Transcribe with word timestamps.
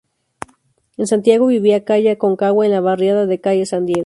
En 0.97 1.05
Santiago 1.05 1.45
vivía 1.45 1.85
calle 1.85 2.09
Aconcagua 2.09 2.65
en 2.65 2.71
la 2.71 2.81
barriada 2.81 3.27
de 3.27 3.39
calle 3.39 3.67
San 3.67 3.85
Diego. 3.85 3.99